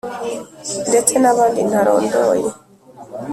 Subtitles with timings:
[0.89, 2.49] Ndetse n’abandi ntarondoye